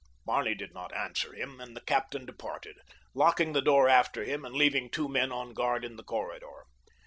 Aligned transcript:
Barney 0.25 0.55
did 0.55 0.73
not 0.73 0.91
answer 0.95 1.31
him, 1.35 1.59
and 1.61 1.77
the 1.77 1.81
captain 1.81 2.25
departed, 2.25 2.77
locking 3.13 3.53
the 3.53 3.61
door 3.61 3.87
after 3.87 4.23
him 4.23 4.43
and 4.43 4.55
leaving 4.55 4.89
two 4.89 5.07
men 5.07 5.31
on 5.31 5.53
guard 5.53 5.85
in 5.85 5.95
the 5.95 6.03
corridor. 6.03 6.65